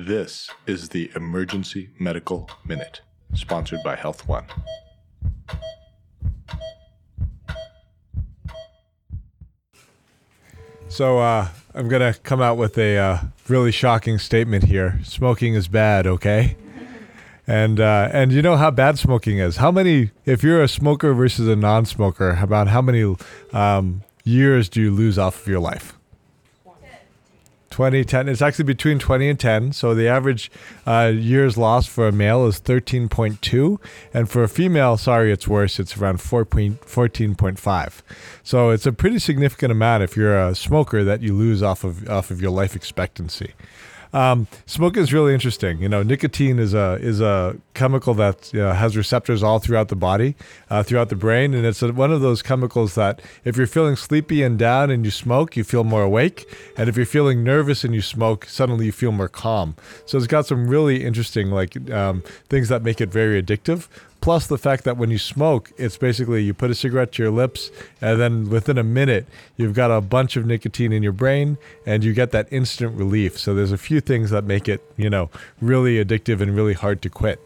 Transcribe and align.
This 0.00 0.48
is 0.64 0.90
the 0.90 1.10
Emergency 1.16 1.90
Medical 1.98 2.48
Minute, 2.64 3.00
sponsored 3.34 3.80
by 3.82 3.96
Health 3.96 4.28
One. 4.28 4.44
So 10.86 11.18
uh, 11.18 11.48
I'm 11.74 11.88
gonna 11.88 12.14
come 12.14 12.40
out 12.40 12.56
with 12.56 12.78
a 12.78 12.96
uh, 12.96 13.18
really 13.48 13.72
shocking 13.72 14.18
statement 14.18 14.62
here. 14.62 15.00
Smoking 15.02 15.54
is 15.54 15.66
bad, 15.66 16.06
okay? 16.06 16.56
And 17.48 17.80
uh, 17.80 18.08
and 18.12 18.30
you 18.30 18.40
know 18.40 18.56
how 18.56 18.70
bad 18.70 19.00
smoking 19.00 19.38
is. 19.38 19.56
How 19.56 19.72
many? 19.72 20.12
If 20.24 20.44
you're 20.44 20.62
a 20.62 20.68
smoker 20.68 21.12
versus 21.12 21.48
a 21.48 21.56
non-smoker, 21.56 22.38
about 22.40 22.68
how 22.68 22.82
many 22.82 23.16
um, 23.52 24.04
years 24.22 24.68
do 24.68 24.80
you 24.80 24.92
lose 24.92 25.18
off 25.18 25.40
of 25.42 25.48
your 25.48 25.58
life? 25.58 25.97
20, 27.70 28.04
10. 28.04 28.28
It's 28.28 28.42
actually 28.42 28.64
between 28.64 28.98
20 28.98 29.28
and 29.28 29.40
10. 29.40 29.72
So 29.72 29.94
the 29.94 30.08
average 30.08 30.50
uh, 30.86 31.12
years 31.14 31.56
lost 31.56 31.88
for 31.90 32.08
a 32.08 32.12
male 32.12 32.46
is 32.46 32.60
13.2. 32.60 33.78
And 34.14 34.28
for 34.28 34.42
a 34.42 34.48
female, 34.48 34.96
sorry, 34.96 35.32
it's 35.32 35.46
worse. 35.46 35.78
It's 35.78 35.96
around 35.96 36.20
4 36.20 36.44
14.5. 36.44 37.92
So 38.42 38.70
it's 38.70 38.86
a 38.86 38.92
pretty 38.92 39.18
significant 39.18 39.72
amount 39.72 40.02
if 40.02 40.16
you're 40.16 40.38
a 40.38 40.54
smoker 40.54 41.04
that 41.04 41.22
you 41.22 41.34
lose 41.34 41.62
off 41.62 41.84
of, 41.84 42.08
off 42.08 42.30
of 42.30 42.40
your 42.40 42.50
life 42.50 42.74
expectancy. 42.74 43.52
Um, 44.12 44.46
smoking 44.66 45.02
is 45.02 45.12
really 45.12 45.34
interesting. 45.34 45.80
You 45.80 45.88
know, 45.88 46.02
nicotine 46.02 46.58
is 46.58 46.74
a 46.74 46.98
is 47.00 47.20
a 47.20 47.56
chemical 47.74 48.14
that 48.14 48.52
you 48.52 48.60
know, 48.60 48.72
has 48.72 48.96
receptors 48.96 49.42
all 49.42 49.58
throughout 49.58 49.88
the 49.88 49.96
body, 49.96 50.34
uh, 50.70 50.82
throughout 50.82 51.08
the 51.08 51.16
brain, 51.16 51.54
and 51.54 51.66
it's 51.66 51.82
a, 51.82 51.92
one 51.92 52.12
of 52.12 52.20
those 52.20 52.42
chemicals 52.42 52.94
that 52.94 53.20
if 53.44 53.56
you're 53.56 53.66
feeling 53.66 53.96
sleepy 53.96 54.42
and 54.42 54.58
down 54.58 54.90
and 54.90 55.04
you 55.04 55.10
smoke, 55.10 55.56
you 55.56 55.64
feel 55.64 55.84
more 55.84 56.02
awake, 56.02 56.46
and 56.76 56.88
if 56.88 56.96
you're 56.96 57.06
feeling 57.06 57.44
nervous 57.44 57.84
and 57.84 57.94
you 57.94 58.02
smoke, 58.02 58.46
suddenly 58.46 58.86
you 58.86 58.92
feel 58.92 59.12
more 59.12 59.28
calm. 59.28 59.76
So 60.06 60.18
it's 60.18 60.26
got 60.26 60.46
some 60.46 60.68
really 60.68 61.04
interesting 61.04 61.50
like 61.50 61.90
um, 61.90 62.22
things 62.48 62.68
that 62.68 62.82
make 62.82 63.00
it 63.00 63.10
very 63.10 63.40
addictive 63.42 63.88
plus 64.20 64.46
the 64.46 64.58
fact 64.58 64.84
that 64.84 64.96
when 64.96 65.10
you 65.10 65.18
smoke, 65.18 65.72
it's 65.76 65.96
basically 65.96 66.42
you 66.42 66.54
put 66.54 66.70
a 66.70 66.74
cigarette 66.74 67.12
to 67.12 67.22
your 67.22 67.32
lips, 67.32 67.70
and 68.00 68.20
then 68.20 68.50
within 68.50 68.78
a 68.78 68.82
minute, 68.82 69.26
you've 69.56 69.74
got 69.74 69.90
a 69.90 70.00
bunch 70.00 70.36
of 70.36 70.44
nicotine 70.44 70.92
in 70.92 71.02
your 71.02 71.12
brain, 71.12 71.58
and 71.86 72.04
you 72.04 72.12
get 72.12 72.30
that 72.32 72.52
instant 72.52 72.96
relief. 72.96 73.38
So 73.38 73.54
there's 73.54 73.72
a 73.72 73.78
few 73.78 74.00
things 74.00 74.30
that 74.30 74.44
make 74.44 74.68
it, 74.68 74.82
you 74.96 75.08
know, 75.08 75.30
really 75.60 76.02
addictive 76.02 76.40
and 76.40 76.54
really 76.54 76.74
hard 76.74 77.02
to 77.02 77.10
quit. 77.10 77.40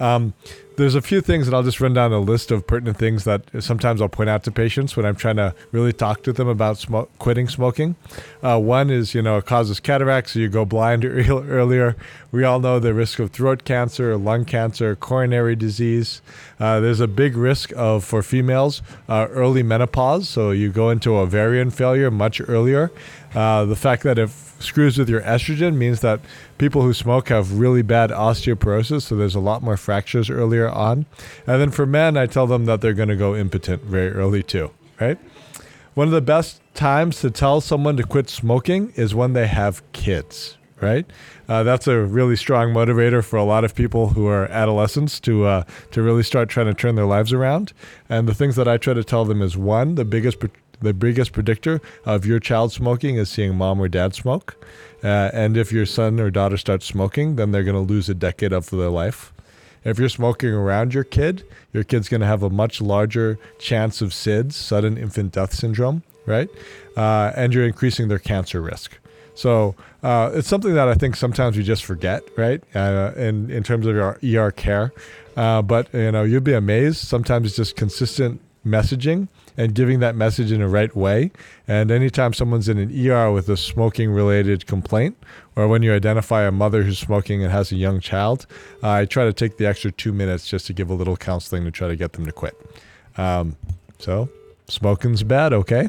Um, 0.00 0.34
there's 0.76 0.96
a 0.96 1.02
few 1.02 1.20
things, 1.20 1.46
and 1.46 1.54
I'll 1.54 1.62
just 1.62 1.80
run 1.80 1.94
down 1.94 2.12
a 2.12 2.18
list 2.18 2.50
of 2.50 2.66
pertinent 2.66 2.96
things 2.96 3.24
that 3.24 3.42
sometimes 3.60 4.02
I'll 4.02 4.08
point 4.08 4.28
out 4.28 4.42
to 4.44 4.50
patients 4.50 4.96
when 4.96 5.06
I'm 5.06 5.14
trying 5.14 5.36
to 5.36 5.54
really 5.70 5.92
talk 5.92 6.24
to 6.24 6.32
them 6.32 6.48
about 6.48 6.78
sm- 6.78 7.02
quitting 7.18 7.48
smoking. 7.48 7.94
Uh, 8.42 8.58
one 8.58 8.90
is, 8.90 9.14
you 9.14 9.22
know, 9.22 9.36
it 9.38 9.46
causes 9.46 9.78
cataracts, 9.78 10.32
so 10.32 10.40
you 10.40 10.48
go 10.48 10.64
blind 10.64 11.04
earlier. 11.04 11.96
We 12.32 12.42
all 12.42 12.58
know 12.58 12.80
the 12.80 12.92
risk 12.92 13.20
of 13.20 13.30
throat 13.30 13.64
cancer, 13.64 14.16
lung 14.16 14.44
cancer, 14.44 14.96
coronary 14.96 15.54
disease. 15.54 16.22
Uh, 16.58 16.80
there's 16.80 17.00
a 17.00 17.08
big 17.08 17.36
risk 17.36 17.72
of 17.76 18.04
for 18.04 18.22
females 18.22 18.82
uh, 19.08 19.28
early 19.30 19.62
menopause, 19.62 20.28
so 20.28 20.50
you 20.50 20.70
go 20.70 20.90
into 20.90 21.16
ovarian 21.16 21.70
failure 21.70 22.10
much 22.10 22.40
earlier. 22.48 22.90
Uh, 23.34 23.64
the 23.64 23.76
fact 23.76 24.02
that 24.02 24.18
it 24.18 24.30
screws 24.58 24.98
with 24.98 25.08
your 25.08 25.20
estrogen 25.22 25.76
means 25.76 26.00
that 26.00 26.20
people 26.58 26.82
who 26.82 26.92
smoke 26.92 27.28
have 27.28 27.58
really 27.58 27.82
bad 27.82 28.10
osteoporosis, 28.10 29.02
so 29.02 29.16
there's 29.16 29.34
a 29.34 29.40
lot 29.40 29.62
more 29.62 29.76
fractures 29.76 30.30
earlier 30.30 30.68
on. 30.68 31.06
And 31.46 31.60
then 31.60 31.70
for 31.70 31.86
men, 31.86 32.16
I 32.16 32.26
tell 32.26 32.46
them 32.46 32.66
that 32.66 32.80
they're 32.80 32.94
going 32.94 33.08
to 33.08 33.16
go 33.16 33.34
impotent 33.34 33.82
very 33.82 34.10
early 34.12 34.42
too, 34.42 34.70
right? 35.00 35.18
One 35.94 36.08
of 36.08 36.12
the 36.12 36.20
best 36.20 36.60
times 36.74 37.20
to 37.20 37.30
tell 37.30 37.60
someone 37.60 37.96
to 37.96 38.02
quit 38.02 38.28
smoking 38.28 38.92
is 38.96 39.14
when 39.14 39.32
they 39.32 39.46
have 39.46 39.82
kids, 39.92 40.58
right? 40.80 41.06
Uh, 41.48 41.62
that's 41.62 41.86
a 41.86 42.00
really 42.00 42.36
strong 42.36 42.72
motivator 42.72 43.24
for 43.24 43.36
a 43.36 43.44
lot 43.44 43.64
of 43.64 43.74
people 43.74 44.08
who 44.08 44.26
are 44.26 44.46
adolescents 44.46 45.20
to 45.20 45.44
uh, 45.44 45.64
to 45.92 46.02
really 46.02 46.22
start 46.22 46.48
trying 46.48 46.66
to 46.66 46.74
turn 46.74 46.96
their 46.96 47.06
lives 47.06 47.32
around. 47.32 47.72
And 48.08 48.28
the 48.28 48.34
things 48.34 48.56
that 48.56 48.66
I 48.66 48.76
try 48.76 48.94
to 48.94 49.04
tell 49.04 49.24
them 49.24 49.40
is 49.40 49.56
one, 49.56 49.94
the 49.94 50.04
biggest 50.04 50.40
the 50.84 50.94
biggest 50.94 51.32
predictor 51.32 51.80
of 52.04 52.24
your 52.24 52.38
child 52.38 52.72
smoking 52.72 53.16
is 53.16 53.28
seeing 53.28 53.56
mom 53.56 53.80
or 53.80 53.88
dad 53.88 54.14
smoke. 54.14 54.56
Uh, 55.02 55.30
and 55.32 55.56
if 55.56 55.72
your 55.72 55.86
son 55.86 56.20
or 56.20 56.30
daughter 56.30 56.56
starts 56.56 56.86
smoking, 56.86 57.36
then 57.36 57.50
they're 57.50 57.64
going 57.64 57.74
to 57.74 57.92
lose 57.92 58.08
a 58.08 58.14
decade 58.14 58.52
of 58.52 58.70
their 58.70 58.88
life. 58.88 59.32
If 59.84 59.98
you're 59.98 60.08
smoking 60.08 60.50
around 60.50 60.94
your 60.94 61.04
kid, 61.04 61.44
your 61.72 61.84
kid's 61.84 62.08
going 62.08 62.22
to 62.22 62.26
have 62.26 62.42
a 62.42 62.48
much 62.48 62.80
larger 62.80 63.38
chance 63.58 64.00
of 64.00 64.10
SIDS, 64.10 64.52
sudden 64.52 64.96
infant 64.96 65.32
death 65.32 65.52
syndrome, 65.52 66.02
right? 66.24 66.48
Uh, 66.96 67.32
and 67.36 67.52
you're 67.52 67.66
increasing 67.66 68.08
their 68.08 68.18
cancer 68.18 68.62
risk. 68.62 68.96
So 69.34 69.74
uh, 70.02 70.30
it's 70.32 70.48
something 70.48 70.74
that 70.74 70.88
I 70.88 70.94
think 70.94 71.16
sometimes 71.16 71.56
we 71.56 71.64
just 71.64 71.84
forget, 71.84 72.22
right? 72.36 72.62
Uh, 72.74 73.12
in 73.16 73.50
in 73.50 73.62
terms 73.62 73.86
of 73.86 73.98
our 73.98 74.18
ER 74.24 74.52
care, 74.52 74.92
uh, 75.36 75.60
but 75.60 75.92
you 75.92 76.12
know 76.12 76.22
you'd 76.22 76.44
be 76.44 76.54
amazed. 76.54 76.98
Sometimes 76.98 77.48
it's 77.48 77.56
just 77.56 77.74
consistent 77.74 78.40
messaging 78.64 79.28
and 79.56 79.74
giving 79.74 80.00
that 80.00 80.16
message 80.16 80.50
in 80.50 80.60
the 80.60 80.68
right 80.68 80.94
way. 80.96 81.30
And 81.68 81.90
anytime 81.90 82.32
someone's 82.32 82.68
in 82.68 82.78
an 82.78 83.10
ER 83.10 83.30
with 83.30 83.48
a 83.48 83.56
smoking 83.56 84.10
related 84.10 84.66
complaint, 84.66 85.16
or 85.56 85.68
when 85.68 85.82
you 85.82 85.92
identify 85.92 86.44
a 86.44 86.50
mother 86.50 86.82
who's 86.82 86.98
smoking 86.98 87.42
and 87.42 87.52
has 87.52 87.70
a 87.70 87.76
young 87.76 88.00
child, 88.00 88.46
uh, 88.82 88.90
I 88.90 89.04
try 89.04 89.24
to 89.24 89.32
take 89.32 89.56
the 89.56 89.66
extra 89.66 89.92
two 89.92 90.12
minutes 90.12 90.48
just 90.48 90.66
to 90.66 90.72
give 90.72 90.90
a 90.90 90.94
little 90.94 91.16
counseling 91.16 91.64
to 91.64 91.70
try 91.70 91.88
to 91.88 91.96
get 91.96 92.14
them 92.14 92.26
to 92.26 92.32
quit. 92.32 92.54
Um, 93.16 93.56
so, 93.98 94.28
smoking's 94.66 95.22
bad, 95.22 95.52
okay? 95.52 95.88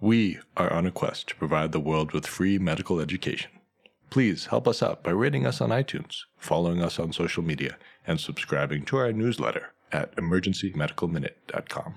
We 0.00 0.38
are 0.56 0.72
on 0.72 0.86
a 0.86 0.90
quest 0.90 1.28
to 1.28 1.36
provide 1.36 1.72
the 1.72 1.80
world 1.80 2.12
with 2.12 2.26
free 2.26 2.58
medical 2.58 3.00
education. 3.00 3.50
Please 4.10 4.46
help 4.46 4.68
us 4.68 4.82
out 4.82 5.02
by 5.02 5.10
rating 5.10 5.46
us 5.46 5.60
on 5.60 5.70
iTunes, 5.70 6.20
following 6.36 6.82
us 6.82 7.00
on 7.00 7.12
social 7.12 7.42
media, 7.42 7.76
and 8.06 8.20
subscribing 8.20 8.84
to 8.84 8.96
our 8.98 9.12
newsletter 9.12 9.72
at 9.94 10.16
emergencymedicalminute.com. 10.16 11.92